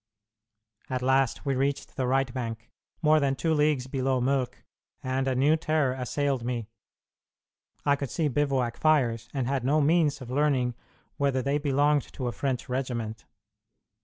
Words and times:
At 0.89 1.03
last 1.03 1.45
we 1.45 1.53
reached 1.53 1.95
the 1.95 2.07
right 2.07 2.33
bank, 2.33 2.71
more 3.03 3.19
than 3.19 3.35
two 3.35 3.53
leagues 3.53 3.85
below 3.85 4.19
Mölk, 4.19 4.55
and 5.03 5.27
a 5.27 5.35
new 5.35 5.55
terror 5.55 5.93
assailed 5.93 6.43
me. 6.43 6.65
I 7.85 7.95
could 7.95 8.09
see 8.09 8.27
bivouac 8.27 8.77
fires, 8.77 9.29
and 9.31 9.45
had 9.45 9.63
no 9.63 9.79
means 9.79 10.19
of 10.19 10.31
learning 10.31 10.73
whether 11.17 11.43
they 11.43 11.59
belonged 11.59 12.11
to 12.13 12.27
a 12.27 12.31
French 12.31 12.67
regiment. 12.67 13.27